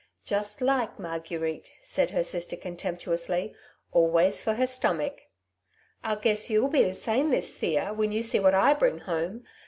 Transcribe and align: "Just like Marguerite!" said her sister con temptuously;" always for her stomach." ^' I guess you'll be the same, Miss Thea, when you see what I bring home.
"Just 0.23 0.61
like 0.61 0.97
Marguerite!" 0.97 1.73
said 1.93 2.09
her 2.09 2.23
sister 2.23 2.55
con 2.57 2.75
temptuously;" 2.75 3.53
always 3.93 4.41
for 4.41 4.55
her 4.55 4.65
stomach." 4.65 5.17
^' 5.17 5.19
I 6.03 6.15
guess 6.15 6.49
you'll 6.49 6.69
be 6.69 6.83
the 6.83 6.95
same, 6.95 7.29
Miss 7.29 7.53
Thea, 7.53 7.93
when 7.93 8.11
you 8.11 8.23
see 8.23 8.39
what 8.39 8.55
I 8.55 8.73
bring 8.73 8.97
home. 8.97 9.43